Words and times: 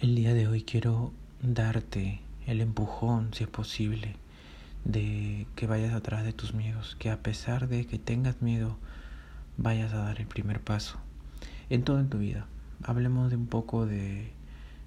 El 0.00 0.16
día 0.16 0.34
de 0.34 0.48
hoy 0.48 0.62
quiero 0.62 1.12
darte 1.40 2.20
el 2.46 2.60
empujón, 2.60 3.32
si 3.32 3.44
es 3.44 3.48
posible, 3.48 4.16
de 4.84 5.46
que 5.54 5.68
vayas 5.68 5.94
atrás 5.94 6.24
de 6.24 6.32
tus 6.32 6.52
miedos, 6.52 6.96
que 6.98 7.10
a 7.10 7.22
pesar 7.22 7.68
de 7.68 7.86
que 7.86 7.98
tengas 7.98 8.42
miedo, 8.42 8.76
vayas 9.56 9.94
a 9.94 9.98
dar 9.98 10.20
el 10.20 10.26
primer 10.26 10.60
paso 10.60 10.98
en 11.70 11.84
todo 11.84 12.00
en 12.00 12.08
tu 12.08 12.18
vida. 12.18 12.46
Hablemos 12.82 13.30
de 13.30 13.36
un 13.36 13.46
poco 13.46 13.86
de, 13.86 14.32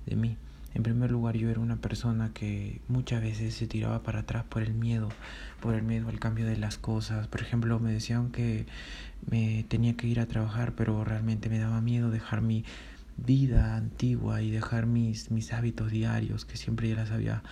de 0.05 0.15
mí. 0.17 0.35
En 0.73 0.83
primer 0.83 1.09
lugar, 1.09 1.37
yo 1.37 1.49
era 1.49 1.61
una 1.61 1.77
persona 1.77 2.31
que 2.33 2.81
muchas 2.89 3.21
veces 3.21 3.55
se 3.55 3.65
tiraba 3.65 4.03
para 4.03 4.19
atrás 4.19 4.43
por 4.43 4.61
el 4.61 4.73
miedo, 4.73 5.09
por 5.61 5.73
el 5.73 5.83
miedo 5.83 6.09
al 6.09 6.19
cambio 6.19 6.45
de 6.45 6.57
las 6.57 6.77
cosas. 6.77 7.27
Por 7.27 7.41
ejemplo, 7.41 7.79
me 7.79 7.93
decían 7.93 8.29
que 8.31 8.65
me 9.25 9.65
tenía 9.69 9.95
que 9.95 10.05
ir 10.05 10.19
a 10.19 10.27
trabajar, 10.27 10.73
pero 10.75 11.03
realmente 11.05 11.49
me 11.49 11.59
daba 11.59 11.79
miedo 11.81 12.11
dejar 12.11 12.41
mi 12.41 12.65
vida 13.17 13.75
antigua 13.75 14.41
y 14.41 14.51
dejar 14.51 14.85
mis, 14.85 15.31
mis 15.31 15.53
hábitos 15.53 15.91
diarios 15.91 16.45
que 16.45 16.57
siempre 16.57 16.89
ya 16.89 16.95
las 16.95 17.11
había 17.11 17.43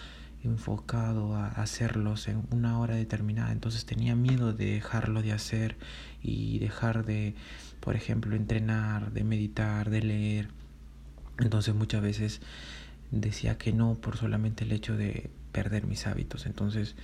enfocado 0.43 1.35
a 1.35 1.47
hacerlos 1.47 2.27
en 2.27 2.43
una 2.51 2.79
hora 2.79 2.95
determinada. 2.95 3.51
Entonces 3.51 3.85
tenía 3.85 4.15
miedo 4.15 4.53
de 4.53 4.73
dejarlo 4.73 5.21
de 5.21 5.31
hacer 5.31 5.75
y 6.21 6.59
dejar 6.59 7.05
de, 7.05 7.35
por 7.79 7.95
ejemplo, 7.95 8.35
entrenar, 8.35 9.11
de 9.11 9.23
meditar, 9.23 9.89
de 9.89 10.01
leer. 10.01 10.49
Entonces 11.39 11.73
muchas 11.75 12.01
veces 12.01 12.41
decía 13.11 13.57
que 13.57 13.73
no 13.73 13.95
por 13.95 14.17
solamente 14.17 14.63
el 14.63 14.71
hecho 14.71 14.95
de 14.95 15.29
perder 15.51 15.87
mis 15.87 16.07
hábitos. 16.07 16.45
Entonces 16.45 16.95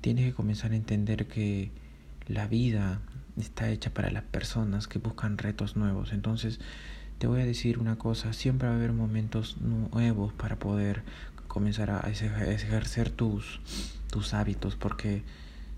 tienes 0.00 0.24
que 0.26 0.32
comenzar 0.32 0.72
a 0.72 0.76
entender 0.76 1.26
que 1.26 1.70
la 2.26 2.46
vida 2.46 3.00
está 3.36 3.70
hecha 3.70 3.90
para 3.92 4.10
las 4.10 4.22
personas 4.22 4.86
que 4.86 4.98
buscan 4.98 5.38
retos 5.38 5.76
nuevos. 5.76 6.12
Entonces 6.12 6.60
te 7.20 7.26
voy 7.26 7.42
a 7.42 7.44
decir 7.44 7.78
una 7.78 7.96
cosa, 7.96 8.32
siempre 8.32 8.66
va 8.66 8.72
a 8.72 8.76
haber 8.78 8.94
momentos 8.94 9.58
nuevos 9.60 10.32
para 10.32 10.58
poder 10.58 11.02
comenzar 11.48 11.90
a 11.90 12.00
ejercer 12.08 13.10
tus, 13.10 13.60
tus 14.10 14.32
hábitos, 14.32 14.74
porque 14.74 15.22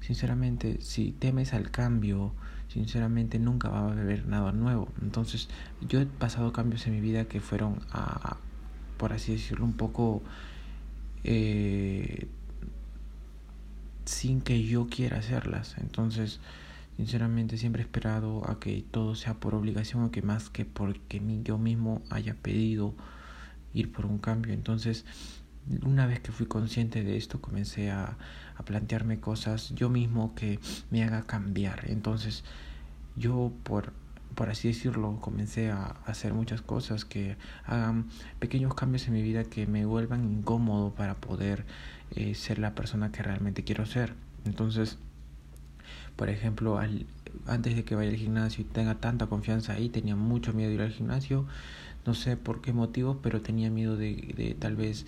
sinceramente 0.00 0.80
si 0.80 1.10
temes 1.10 1.52
al 1.52 1.72
cambio, 1.72 2.32
sinceramente 2.68 3.40
nunca 3.40 3.70
va 3.70 3.80
a 3.80 3.90
haber 3.90 4.24
nada 4.28 4.52
nuevo. 4.52 4.86
Entonces 5.02 5.48
yo 5.80 6.00
he 6.00 6.06
pasado 6.06 6.52
cambios 6.52 6.86
en 6.86 6.94
mi 6.94 7.00
vida 7.00 7.24
que 7.24 7.40
fueron 7.40 7.80
a, 7.90 8.36
por 8.96 9.12
así 9.12 9.32
decirlo, 9.32 9.64
un 9.64 9.72
poco 9.72 10.22
eh, 11.24 12.28
sin 14.04 14.42
que 14.42 14.62
yo 14.62 14.86
quiera 14.86 15.18
hacerlas. 15.18 15.74
Entonces 15.78 16.38
Sinceramente 16.96 17.56
siempre 17.56 17.82
he 17.82 17.84
esperado 17.84 18.48
a 18.48 18.60
que 18.60 18.84
todo 18.90 19.14
sea 19.14 19.34
por 19.34 19.54
obligación 19.54 20.04
o 20.04 20.10
que 20.10 20.22
más 20.22 20.50
que 20.50 20.64
porque 20.64 21.20
yo 21.42 21.58
mismo 21.58 22.02
haya 22.10 22.34
pedido 22.34 22.94
ir 23.74 23.92
por 23.92 24.06
un 24.06 24.18
cambio. 24.18 24.52
Entonces, 24.52 25.04
una 25.84 26.06
vez 26.06 26.20
que 26.20 26.32
fui 26.32 26.46
consciente 26.46 27.02
de 27.02 27.16
esto, 27.16 27.40
comencé 27.40 27.90
a, 27.90 28.18
a 28.56 28.64
plantearme 28.64 29.20
cosas 29.20 29.70
yo 29.74 29.88
mismo 29.88 30.34
que 30.34 30.60
me 30.90 31.02
haga 31.02 31.22
cambiar. 31.22 31.90
Entonces, 31.90 32.44
yo 33.16 33.52
por 33.62 33.92
por 34.34 34.50
así 34.50 34.68
decirlo, 34.68 35.18
comencé 35.20 35.70
a 35.70 35.96
hacer 36.06 36.34
muchas 36.34 36.62
cosas 36.62 37.04
que 37.04 37.36
hagan 37.64 38.06
pequeños 38.38 38.74
cambios 38.74 39.06
en 39.06 39.14
mi 39.14 39.22
vida 39.22 39.44
que 39.44 39.66
me 39.66 39.84
vuelvan 39.84 40.24
incómodo 40.24 40.94
para 40.94 41.14
poder 41.14 41.64
eh, 42.14 42.34
ser 42.34 42.58
la 42.58 42.74
persona 42.74 43.12
que 43.12 43.22
realmente 43.22 43.64
quiero 43.64 43.86
ser. 43.86 44.14
Entonces, 44.44 44.98
por 46.16 46.28
ejemplo, 46.30 46.78
al, 46.78 47.06
antes 47.46 47.76
de 47.76 47.84
que 47.84 47.94
vaya 47.94 48.10
al 48.10 48.16
gimnasio 48.16 48.62
y 48.62 48.64
tenga 48.64 48.96
tanta 48.96 49.26
confianza 49.26 49.74
ahí, 49.74 49.88
tenía 49.88 50.16
mucho 50.16 50.52
miedo 50.52 50.68
de 50.68 50.74
ir 50.76 50.82
al 50.82 50.90
gimnasio. 50.90 51.46
No 52.06 52.14
sé 52.14 52.36
por 52.36 52.60
qué 52.60 52.72
motivo, 52.72 53.20
pero 53.22 53.40
tenía 53.40 53.70
miedo 53.70 53.96
de, 53.96 54.34
de 54.36 54.54
tal 54.58 54.76
vez 54.76 55.06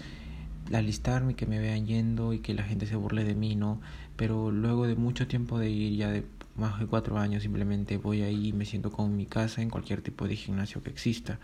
alistarme, 0.72 1.34
que 1.34 1.47
me 1.47 1.58
vean 1.58 1.86
yendo 1.86 2.32
y 2.32 2.38
que 2.38 2.55
la 2.55 2.62
gente 2.62 2.86
se 2.86 2.97
burle 2.97 3.25
de 3.25 3.34
mí, 3.34 3.56
¿no? 3.56 3.80
Pero 4.16 4.50
luego 4.50 4.86
de 4.86 4.94
mucho 4.94 5.27
tiempo 5.27 5.58
de 5.58 5.70
ir, 5.70 5.97
ya 5.97 6.10
de 6.10 6.25
más 6.56 6.78
de 6.78 6.87
cuatro 6.87 7.19
años, 7.19 7.42
simplemente 7.42 7.97
voy 7.98 8.22
ahí 8.22 8.48
y 8.48 8.53
me 8.53 8.65
siento 8.65 8.91
como 8.91 9.09
en 9.09 9.16
mi 9.16 9.26
casa 9.26 9.60
en 9.62 9.71
cualquier 9.71 10.03
tipo 10.03 10.26
de 10.28 10.36
gimnasio 10.36 10.82
que 10.82 10.91
exista. 10.91 11.38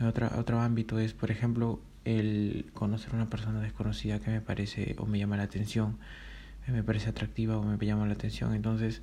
Otro, 0.00 0.30
otro 0.38 0.60
ámbito 0.60 0.98
es, 0.98 1.12
por 1.12 1.30
ejemplo, 1.30 1.80
el 2.04 2.66
conocer 2.74 3.12
a 3.12 3.16
una 3.16 3.26
persona 3.30 3.60
desconocida 3.60 4.18
que 4.18 4.30
me 4.30 4.40
parece 4.40 4.96
o 4.98 5.06
me 5.06 5.18
llama 5.18 5.36
la 5.36 5.44
atención 5.44 5.96
me 6.72 6.82
parece 6.82 7.10
atractiva 7.10 7.58
o 7.58 7.62
me 7.62 7.76
llama 7.84 8.06
la 8.06 8.14
atención. 8.14 8.54
Entonces 8.54 9.02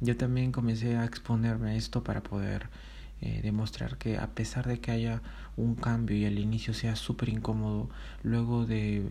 yo 0.00 0.16
también 0.16 0.52
comencé 0.52 0.96
a 0.96 1.04
exponerme 1.04 1.70
a 1.70 1.74
esto 1.74 2.04
para 2.04 2.22
poder 2.22 2.68
eh, 3.20 3.40
demostrar 3.42 3.98
que 3.98 4.16
a 4.16 4.28
pesar 4.28 4.66
de 4.68 4.80
que 4.80 4.92
haya 4.92 5.22
un 5.56 5.74
cambio 5.74 6.16
y 6.16 6.24
al 6.24 6.38
inicio 6.38 6.72
sea 6.72 6.94
súper 6.94 7.28
incómodo, 7.30 7.90
luego 8.22 8.64
de, 8.64 9.08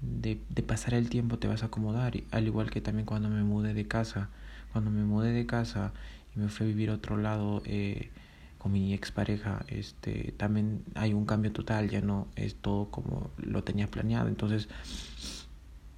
de, 0.00 0.40
de, 0.48 0.62
pasar 0.62 0.94
el 0.94 1.10
tiempo 1.10 1.38
te 1.38 1.46
vas 1.46 1.62
a 1.62 1.66
acomodar, 1.66 2.14
al 2.30 2.46
igual 2.46 2.70
que 2.70 2.80
también 2.80 3.04
cuando 3.04 3.28
me 3.28 3.42
mudé 3.42 3.74
de 3.74 3.86
casa, 3.86 4.30
cuando 4.72 4.90
me 4.90 5.04
mudé 5.04 5.32
de 5.32 5.44
casa 5.44 5.92
y 6.34 6.38
me 6.38 6.48
fui 6.48 6.64
a 6.64 6.68
vivir 6.68 6.88
a 6.88 6.94
otro 6.94 7.18
lado 7.18 7.62
eh, 7.66 8.10
con 8.56 8.72
mi 8.72 8.94
expareja, 8.94 9.62
este, 9.68 10.32
también 10.38 10.82
hay 10.94 11.12
un 11.12 11.26
cambio 11.26 11.52
total, 11.52 11.90
ya 11.90 12.00
no 12.00 12.28
es 12.36 12.54
todo 12.54 12.90
como 12.90 13.30
lo 13.36 13.62
tenía 13.62 13.88
planeado, 13.88 14.28
entonces 14.28 14.68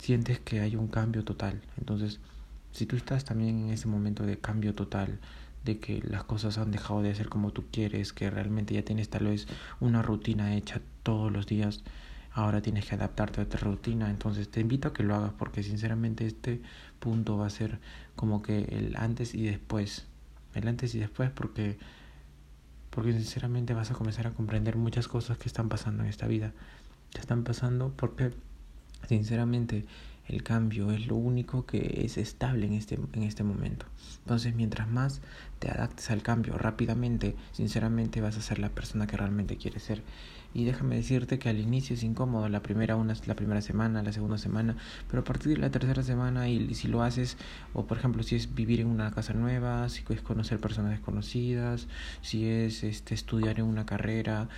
sientes 0.06 0.38
que 0.38 0.60
hay 0.60 0.76
un 0.76 0.86
cambio 0.86 1.24
total. 1.24 1.60
Entonces, 1.78 2.20
si 2.70 2.86
tú 2.86 2.94
estás 2.94 3.24
también 3.24 3.64
en 3.64 3.70
ese 3.70 3.88
momento 3.88 4.24
de 4.24 4.38
cambio 4.38 4.72
total, 4.72 5.18
de 5.64 5.80
que 5.80 6.00
las 6.08 6.22
cosas 6.22 6.58
han 6.58 6.70
dejado 6.70 7.02
de 7.02 7.12
ser 7.12 7.28
como 7.28 7.50
tú 7.50 7.64
quieres, 7.72 8.12
que 8.12 8.30
realmente 8.30 8.72
ya 8.72 8.84
tienes 8.84 9.08
tal 9.08 9.24
vez 9.26 9.48
una 9.80 10.02
rutina 10.02 10.54
hecha 10.54 10.80
todos 11.02 11.32
los 11.32 11.48
días, 11.48 11.82
ahora 12.32 12.62
tienes 12.62 12.86
que 12.86 12.94
adaptarte 12.94 13.40
a 13.40 13.44
otra 13.44 13.58
rutina, 13.58 14.08
entonces 14.08 14.48
te 14.48 14.60
invito 14.60 14.86
a 14.86 14.92
que 14.92 15.02
lo 15.02 15.16
hagas 15.16 15.32
porque 15.36 15.64
sinceramente 15.64 16.24
este 16.24 16.62
punto 17.00 17.36
va 17.36 17.46
a 17.46 17.50
ser 17.50 17.80
como 18.14 18.42
que 18.42 18.58
el 18.58 18.94
antes 18.96 19.34
y 19.34 19.42
después, 19.42 20.06
el 20.54 20.68
antes 20.68 20.94
y 20.94 21.00
después 21.00 21.30
porque 21.30 21.78
porque 22.90 23.12
sinceramente 23.12 23.74
vas 23.74 23.90
a 23.90 23.94
comenzar 23.94 24.28
a 24.28 24.30
comprender 24.30 24.76
muchas 24.76 25.08
cosas 25.08 25.36
que 25.36 25.48
están 25.48 25.68
pasando 25.68 26.04
en 26.04 26.08
esta 26.08 26.28
vida. 26.28 26.52
Te 27.12 27.20
están 27.20 27.42
pasando 27.42 27.92
porque 27.96 28.30
Sinceramente, 29.08 29.84
el 30.28 30.42
cambio 30.42 30.90
es 30.90 31.06
lo 31.06 31.14
único 31.14 31.66
que 31.66 32.02
es 32.04 32.18
estable 32.18 32.66
en 32.66 32.72
este, 32.72 32.98
en 33.12 33.22
este 33.22 33.44
momento. 33.44 33.86
Entonces, 34.20 34.54
mientras 34.54 34.88
más 34.88 35.20
te 35.60 35.70
adaptes 35.70 36.10
al 36.10 36.22
cambio 36.22 36.58
rápidamente, 36.58 37.36
sinceramente 37.52 38.20
vas 38.20 38.36
a 38.36 38.42
ser 38.42 38.58
la 38.58 38.70
persona 38.70 39.06
que 39.06 39.16
realmente 39.16 39.56
quieres 39.56 39.84
ser. 39.84 40.02
Y 40.52 40.64
déjame 40.64 40.96
decirte 40.96 41.38
que 41.38 41.48
al 41.48 41.58
inicio 41.60 41.94
es 41.94 42.02
incómodo, 42.02 42.48
la 42.48 42.62
primera, 42.62 42.96
una, 42.96 43.14
la 43.26 43.36
primera 43.36 43.60
semana, 43.60 44.02
la 44.02 44.12
segunda 44.12 44.38
semana, 44.38 44.76
pero 45.08 45.20
a 45.20 45.24
partir 45.24 45.54
de 45.54 45.58
la 45.58 45.70
tercera 45.70 46.02
semana, 46.02 46.48
y, 46.48 46.74
si 46.74 46.88
lo 46.88 47.02
haces, 47.02 47.36
o 47.74 47.86
por 47.86 47.98
ejemplo, 47.98 48.22
si 48.22 48.36
es 48.36 48.54
vivir 48.54 48.80
en 48.80 48.86
una 48.86 49.10
casa 49.12 49.34
nueva, 49.34 49.88
si 49.90 50.02
es 50.08 50.22
conocer 50.22 50.58
personas 50.58 50.92
desconocidas, 50.92 51.88
si 52.22 52.48
es 52.48 52.84
este, 52.84 53.14
estudiar 53.14 53.60
en 53.60 53.66
una 53.66 53.84
carrera, 53.86 54.48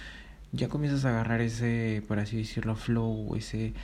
ya 0.53 0.69
comienzas 0.69 1.05
a 1.05 1.11
agarrar 1.11 1.41
ese, 1.41 2.03
por 2.09 2.19
así 2.19 2.37
decirlo, 2.39 2.75
flow, 2.75 3.35
ese, 3.37 3.75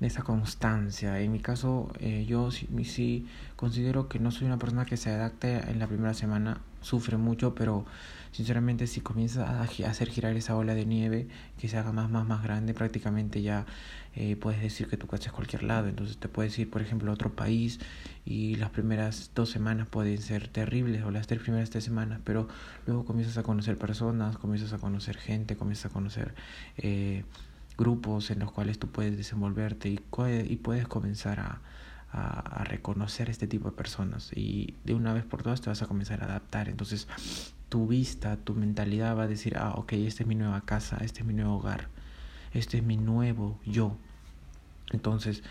esa 0.00 0.22
constancia. 0.22 1.20
En 1.20 1.32
mi 1.32 1.40
caso, 1.40 1.92
eh, 2.00 2.24
yo 2.26 2.50
sí, 2.50 2.68
sí 2.84 3.26
considero 3.56 4.08
que 4.08 4.18
no 4.18 4.30
soy 4.30 4.46
una 4.46 4.58
persona 4.58 4.84
que 4.84 4.96
se 4.96 5.10
adapte 5.10 5.70
en 5.70 5.78
la 5.78 5.86
primera 5.86 6.14
semana, 6.14 6.60
sufre 6.82 7.16
mucho, 7.16 7.54
pero 7.54 7.86
sinceramente 8.32 8.86
si 8.86 9.00
comienzas 9.00 9.48
a 9.48 9.62
hacer 9.62 10.08
girar 10.08 10.36
esa 10.36 10.56
ola 10.56 10.74
de 10.74 10.86
nieve, 10.86 11.28
que 11.58 11.68
se 11.68 11.76
haga 11.76 11.92
más, 11.92 12.10
más, 12.10 12.26
más 12.26 12.42
grande, 12.42 12.74
prácticamente 12.74 13.42
ya 13.42 13.66
eh, 14.14 14.36
puedes 14.36 14.60
decir 14.60 14.88
que 14.88 14.96
tu 14.96 15.06
casa 15.06 15.26
es 15.26 15.32
cualquier 15.32 15.62
lado. 15.62 15.88
Entonces 15.88 16.16
te 16.18 16.28
puedes 16.28 16.58
ir, 16.58 16.70
por 16.70 16.82
ejemplo, 16.82 17.10
a 17.10 17.14
otro 17.14 17.34
país 17.34 17.78
y 18.24 18.56
las 18.56 18.70
primeras 18.70 19.30
dos 19.34 19.50
semanas 19.50 19.86
pueden 19.86 20.20
ser 20.20 20.48
terribles 20.48 21.04
o 21.04 21.10
las 21.10 21.26
tres 21.26 21.40
primeras 21.40 21.70
tres 21.70 21.84
semanas, 21.84 22.20
pero 22.24 22.48
luego 22.86 23.04
comienzas 23.04 23.38
a 23.38 23.42
conocer 23.42 23.78
personas, 23.78 24.38
comienzas 24.38 24.72
a 24.72 24.78
conocer 24.78 25.16
gente, 25.16 25.56
comienzas 25.56 25.86
a 25.86 25.94
conocer 25.94 26.34
eh, 26.78 27.24
grupos 27.78 28.30
en 28.30 28.38
los 28.38 28.52
cuales 28.52 28.78
tú 28.78 28.88
puedes 28.88 29.16
desenvolverte 29.16 29.88
y, 29.88 30.00
y 30.48 30.56
puedes 30.56 30.88
comenzar 30.88 31.40
a, 31.40 31.60
a, 32.12 32.40
a, 32.40 32.64
reconocer 32.64 33.30
este 33.30 33.46
tipo 33.46 33.70
de 33.70 33.76
personas 33.76 34.30
y 34.34 34.74
de 34.84 34.94
una 34.94 35.12
vez 35.12 35.24
por 35.24 35.42
todas 35.42 35.60
te 35.60 35.70
vas 35.70 35.82
a 35.82 35.86
comenzar 35.86 36.22
a 36.22 36.26
adaptar. 36.26 36.68
Entonces 36.68 37.08
tu 37.72 37.86
vista, 37.86 38.36
tu 38.36 38.54
mentalidad 38.54 39.16
va 39.16 39.22
a 39.22 39.26
decir, 39.26 39.56
ah, 39.56 39.72
ok, 39.76 39.94
esta 39.94 40.24
es 40.24 40.26
mi 40.26 40.34
nueva 40.34 40.60
casa, 40.60 40.98
este 41.00 41.20
es 41.20 41.26
mi 41.26 41.32
nuevo 41.32 41.54
hogar, 41.54 41.88
este 42.52 42.76
es 42.76 42.82
mi 42.84 42.98
nuevo 42.98 43.58
yo. 43.64 43.96
Entonces, 44.90 45.42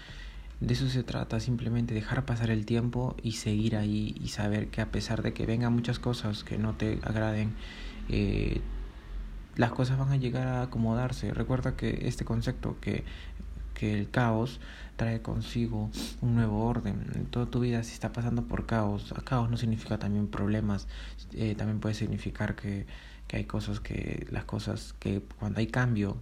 de 0.59 0.71
eso 0.75 0.87
se 0.87 1.01
trata, 1.01 1.39
simplemente 1.39 1.95
dejar 1.95 2.23
pasar 2.25 2.51
el 2.51 2.67
tiempo 2.67 3.15
y 3.23 3.31
seguir 3.31 3.75
ahí 3.75 4.15
y 4.23 4.27
saber 4.27 4.67
que 4.67 4.81
a 4.81 4.91
pesar 4.91 5.23
de 5.23 5.33
que 5.33 5.47
vengan 5.47 5.73
muchas 5.73 5.97
cosas 5.97 6.43
que 6.43 6.59
no 6.59 6.75
te 6.75 6.99
agraden, 7.01 7.55
eh, 8.07 8.61
las 9.55 9.71
cosas 9.71 9.97
van 9.97 10.11
a 10.11 10.17
llegar 10.17 10.47
a 10.47 10.61
acomodarse. 10.61 11.33
Recuerda 11.33 11.75
que 11.75 12.07
este 12.07 12.23
concepto 12.23 12.79
que, 12.79 13.03
que 13.81 13.97
el 13.97 14.11
caos 14.11 14.59
trae 14.95 15.23
consigo 15.23 15.89
un 16.21 16.35
nuevo 16.35 16.67
orden. 16.67 17.03
En 17.15 17.25
toda 17.25 17.47
tu 17.47 17.59
vida 17.61 17.81
si 17.81 17.93
está 17.93 18.13
pasando 18.13 18.43
por 18.43 18.67
caos, 18.67 19.11
caos 19.25 19.49
no 19.49 19.57
significa 19.57 19.97
también 19.97 20.27
problemas, 20.27 20.87
eh, 21.33 21.55
también 21.55 21.79
puede 21.79 21.95
significar 21.95 22.55
que, 22.55 22.85
que 23.27 23.37
hay 23.37 23.45
cosas 23.45 23.79
que 23.79 24.27
las 24.29 24.43
cosas 24.43 24.93
que 24.99 25.23
cuando 25.39 25.61
hay 25.61 25.65
cambio 25.65 26.17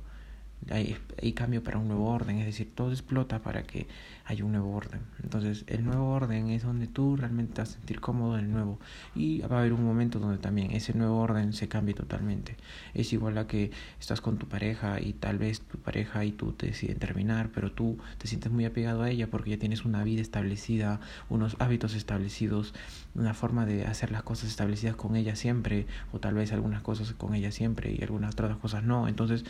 hay, 0.69 0.97
hay, 1.21 1.33
cambio 1.33 1.63
para 1.63 1.77
un 1.77 1.88
nuevo 1.88 2.09
orden, 2.09 2.38
es 2.39 2.45
decir, 2.45 2.71
todo 2.75 2.91
explota 2.91 3.41
para 3.41 3.63
que 3.63 3.88
haya 4.25 4.44
un 4.45 4.51
nuevo 4.51 4.75
orden. 4.75 5.01
Entonces, 5.23 5.63
el 5.67 5.83
nuevo 5.83 6.09
orden 6.11 6.50
es 6.50 6.63
donde 6.63 6.88
tú 6.88 7.15
realmente 7.15 7.53
te 7.53 7.61
vas 7.61 7.69
a 7.69 7.73
sentir 7.73 8.00
cómodo 8.00 8.38
en 8.38 8.45
el 8.45 8.51
nuevo 8.51 8.79
y 9.15 9.39
va 9.41 9.57
a 9.57 9.59
haber 9.59 9.73
un 9.73 9.83
momento 9.83 10.19
donde 10.19 10.38
también 10.38 10.71
ese 10.71 10.94
nuevo 10.94 11.19
orden 11.19 11.53
se 11.53 11.67
cambie 11.67 11.95
totalmente. 11.95 12.56
Es 12.94 13.13
igual 13.13 13.38
a 13.38 13.47
que 13.47 13.71
estás 14.00 14.21
con 14.21 14.38
tu 14.38 14.47
pareja 14.47 15.01
y 15.01 15.13
tal 15.13 15.38
vez 15.38 15.61
tu 15.61 15.77
pareja 15.79 16.25
y 16.25 16.31
tú 16.31 16.51
te 16.53 16.67
deciden 16.67 17.00
terminar, 17.00 17.50
pero 17.53 17.71
tú 17.71 17.97
te 18.17 18.27
sientes 18.27 18.51
muy 18.51 18.65
apegado 18.65 19.03
a 19.03 19.09
ella 19.09 19.27
porque 19.27 19.51
ya 19.51 19.57
tienes 19.57 19.85
una 19.85 20.03
vida 20.03 20.21
establecida, 20.21 21.00
unos 21.29 21.55
hábitos 21.59 21.95
establecidos, 21.95 22.73
una 23.15 23.33
forma 23.33 23.65
de 23.65 23.85
hacer 23.85 24.12
las 24.12 24.23
cosas 24.23 24.50
establecidas 24.50 24.95
con 24.95 25.15
ella 25.15 25.35
siempre, 25.35 25.88
o 26.12 26.19
tal 26.19 26.35
vez 26.35 26.51
algunas 26.51 26.81
cosas 26.81 27.13
con 27.13 27.33
ella 27.33 27.51
siempre 27.51 27.95
y 27.97 28.03
algunas 28.03 28.33
otras 28.33 28.57
cosas 28.57 28.83
no. 28.83 29.07
Entonces, 29.07 29.45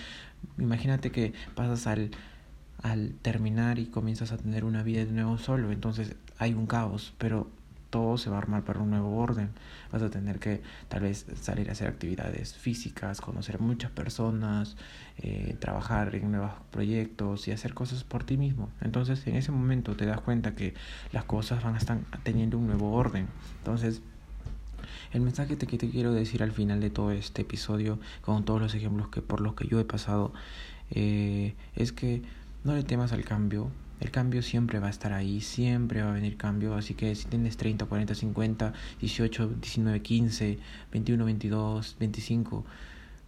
imagínate 0.58 0.99
que 1.00 1.34
pasas 1.56 1.88
al, 1.88 2.12
al 2.84 3.14
terminar 3.22 3.80
y 3.80 3.88
comienzas 3.88 4.32
a 4.32 4.38
tener 4.38 4.66
una 4.66 4.84
vida 4.84 5.06
de 5.06 5.12
nuevo 5.12 5.38
solo, 5.38 5.72
entonces 5.72 6.16
hay 6.38 6.54
un 6.54 6.68
caos, 6.68 7.14
pero 7.18 7.48
todo 7.90 8.18
se 8.18 8.30
va 8.30 8.36
a 8.36 8.40
armar 8.40 8.64
para 8.64 8.80
un 8.80 8.90
nuevo 8.90 9.18
orden. 9.18 9.50
Vas 9.92 10.02
a 10.02 10.10
tener 10.10 10.40
que 10.40 10.62
tal 10.88 11.02
vez 11.02 11.26
salir 11.42 11.70
a 11.70 11.72
hacer 11.72 11.88
actividades 11.88 12.54
físicas, 12.54 13.22
conocer 13.22 13.60
muchas 13.60 13.92
personas, 13.92 14.78
eh, 15.18 15.56
trabajar 15.60 16.16
en 16.16 16.32
nuevos 16.32 16.52
proyectos 16.72 17.48
y 17.48 17.52
hacer 17.52 17.74
cosas 17.74 18.04
por 18.04 18.24
ti 18.24 18.38
mismo. 18.38 18.70
Entonces 18.82 19.26
en 19.28 19.36
ese 19.36 19.52
momento 19.52 19.96
te 19.96 20.06
das 20.06 20.22
cuenta 20.22 20.56
que 20.56 20.74
las 21.12 21.24
cosas 21.26 21.64
van 21.64 21.76
a 21.76 21.78
estar 21.78 22.00
teniendo 22.24 22.58
un 22.58 22.68
nuevo 22.68 22.94
orden. 22.94 23.28
Entonces 23.58 24.02
el 25.14 25.22
mensaje 25.22 25.58
que 25.58 25.78
te 25.78 25.90
quiero 25.90 26.14
decir 26.14 26.44
al 26.44 26.52
final 26.52 26.80
de 26.80 26.90
todo 26.90 27.12
este 27.12 27.42
episodio, 27.44 28.00
con 28.22 28.46
todos 28.46 28.62
los 28.62 28.74
ejemplos 28.76 29.10
que 29.10 29.22
por 29.22 29.42
los 29.42 29.54
que 29.56 29.68
yo 29.68 29.80
he 29.80 29.86
pasado, 29.86 30.34
eh, 30.92 31.54
es 31.76 31.92
que 31.92 32.22
no 32.64 32.76
le 32.76 32.84
temas 32.84 33.12
al 33.14 33.24
cambio, 33.24 33.70
el 34.00 34.12
cambio 34.12 34.42
siempre 34.42 34.80
va 34.80 34.88
a 34.88 34.90
estar 34.90 35.12
ahí, 35.12 35.42
siempre 35.42 36.02
va 36.02 36.12
a 36.12 36.14
venir 36.14 36.38
cambio, 36.38 36.76
así 36.76 36.94
que 36.94 37.14
si 37.16 37.28
tienes 37.28 37.58
30, 37.58 37.86
40, 37.86 38.16
50, 38.16 38.74
18, 39.02 39.48
19, 39.62 40.02
15, 40.02 40.60
21, 40.92 41.26
22, 41.26 41.96
25, 42.00 42.66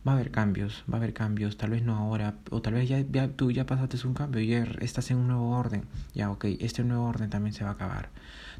va 0.08 0.14
a 0.14 0.16
haber 0.16 0.32
cambios, 0.32 0.84
va 0.90 0.96
a 0.96 0.98
haber 0.98 1.14
cambios, 1.14 1.58
tal 1.58 1.72
vez 1.72 1.84
no 1.84 1.96
ahora, 1.96 2.36
o 2.50 2.62
tal 2.62 2.74
vez 2.74 2.90
ya, 2.90 3.00
ya 3.00 3.28
tú 3.30 3.52
ya 3.52 3.66
pasaste 3.66 4.08
un 4.08 4.14
cambio 4.14 4.42
ya 4.42 4.64
estás 4.82 5.12
en 5.12 5.18
un 5.18 5.28
nuevo 5.28 5.52
orden, 5.52 5.86
ya 6.14 6.32
ok, 6.32 6.46
este 6.60 6.84
nuevo 6.84 7.06
orden 7.06 7.30
también 7.30 7.54
se 7.54 7.64
va 7.64 7.72
a 7.72 7.74
acabar, 7.74 8.10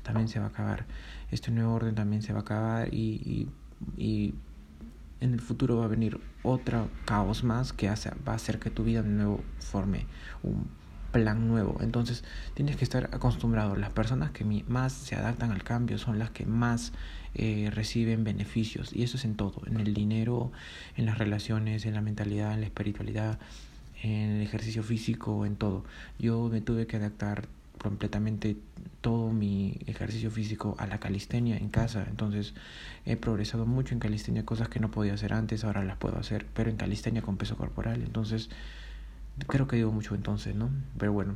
también 0.04 0.28
se 0.28 0.40
va 0.40 0.46
a 0.46 0.50
acabar, 0.50 0.86
este 1.32 1.52
nuevo 1.52 1.74
orden 1.74 1.96
también 1.96 2.22
se 2.22 2.34
va 2.34 2.40
a 2.40 2.42
acabar 2.42 2.94
y, 2.94 3.50
y, 3.98 4.02
y 4.02 4.36
en 5.20 5.34
el 5.34 5.42
futuro 5.42 5.78
va 5.78 5.86
a 5.86 5.88
venir 5.88 6.20
otro 6.44 6.90
caos 7.06 7.44
más 7.44 7.74
que 7.74 7.90
hace, 7.90 8.12
va 8.28 8.34
a 8.34 8.36
hacer 8.36 8.60
que 8.60 8.70
tu 8.70 8.84
vida 8.84 9.02
de 9.02 9.10
nuevo 9.10 9.42
forme 9.60 10.06
un 10.44 10.68
plan 11.12 11.48
nuevo. 11.48 11.78
Entonces 11.82 12.24
tienes 12.54 12.76
que 12.76 12.84
estar 12.84 13.10
acostumbrado. 13.14 13.76
Las 13.76 13.92
personas 13.92 14.32
que 14.32 14.46
más 14.68 14.94
se 14.94 15.16
adaptan 15.16 15.52
al 15.52 15.64
cambio 15.64 15.98
son 15.98 16.20
las 16.20 16.32
que 16.32 16.46
más 16.46 16.94
eh, 17.34 17.70
reciben 17.74 18.24
beneficios. 18.24 18.94
Y 18.94 19.04
eso 19.04 19.18
es 19.18 19.26
en 19.26 19.36
todo, 19.36 19.62
en 19.66 19.80
el 19.80 19.94
dinero, 19.94 20.52
en 20.98 21.06
las 21.06 21.18
relaciones, 21.18 21.86
en 21.86 21.94
la 21.94 22.02
mentalidad, 22.02 22.54
en 22.54 22.62
la 22.62 22.68
espiritualidad, 22.68 23.40
en 24.04 24.32
el 24.32 24.42
ejercicio 24.42 24.84
físico, 24.84 25.46
en 25.46 25.56
todo. 25.56 25.86
Yo 26.20 26.50
me 26.50 26.62
tuve 26.62 26.88
que 26.88 26.98
adaptar 26.98 27.48
completamente 27.82 28.58
todo 29.02 29.32
mi 29.32 29.80
ejercicio 29.88 30.30
físico 30.30 30.76
a 30.78 30.86
la 30.88 31.00
calistenia 31.00 31.58
en 31.58 31.70
casa. 31.70 32.06
Entonces 32.08 32.54
he 33.06 33.16
progresado 33.16 33.66
mucho 33.66 33.94
en 33.94 34.00
calistenia, 34.00 34.46
cosas 34.46 34.70
que 34.70 34.80
no 34.80 34.92
podía 34.92 35.14
hacer 35.14 35.34
antes, 35.34 35.64
ahora 35.64 35.84
las 35.84 35.98
puedo 35.98 36.18
hacer, 36.18 36.46
pero 36.54 36.70
en 36.70 36.78
calistenia 36.78 37.22
con 37.22 37.38
peso 37.38 37.58
corporal. 37.58 38.04
Entonces 38.04 38.50
Creo 39.48 39.68
que 39.68 39.76
digo 39.76 39.92
mucho 39.92 40.16
entonces, 40.16 40.56
¿no? 40.56 40.70
Pero 40.98 41.14
bueno, 41.14 41.36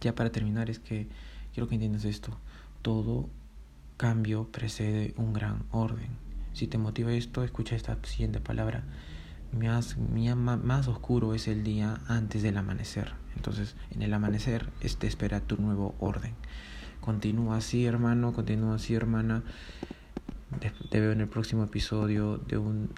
ya 0.00 0.14
para 0.14 0.30
terminar 0.30 0.70
es 0.70 0.78
que 0.78 1.08
quiero 1.52 1.68
que 1.68 1.74
entiendas 1.74 2.04
esto. 2.04 2.36
Todo 2.82 3.28
cambio 3.96 4.48
precede 4.50 5.14
un 5.16 5.32
gran 5.32 5.64
orden. 5.70 6.08
Si 6.52 6.66
te 6.66 6.78
motiva 6.78 7.12
esto, 7.12 7.44
escucha 7.44 7.76
esta 7.76 7.96
siguiente 8.04 8.40
palabra. 8.40 8.84
Más, 9.52 9.96
más 9.98 10.88
oscuro 10.88 11.34
es 11.34 11.48
el 11.48 11.64
día 11.64 12.00
antes 12.06 12.42
del 12.42 12.56
amanecer. 12.56 13.12
Entonces, 13.36 13.76
en 13.90 14.02
el 14.02 14.14
amanecer 14.14 14.70
te 14.98 15.06
espera 15.06 15.40
tu 15.40 15.56
nuevo 15.56 15.94
orden. 16.00 16.34
Continúa 17.00 17.56
así, 17.56 17.86
hermano, 17.86 18.32
continúa 18.32 18.76
así, 18.76 18.94
hermana. 18.94 19.42
Te 20.90 21.00
veo 21.00 21.12
en 21.12 21.20
el 21.20 21.28
próximo 21.28 21.64
episodio 21.64 22.38
de 22.38 22.58
un 22.58 22.90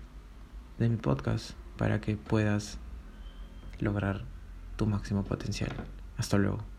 de 0.78 0.88
mi 0.88 0.96
podcast 0.96 1.52
para 1.76 2.00
que 2.00 2.16
puedas 2.16 2.78
lograr 3.82 4.22
tu 4.76 4.86
máximo 4.86 5.24
potencial. 5.24 5.72
Hasta 6.16 6.38
luego. 6.38 6.71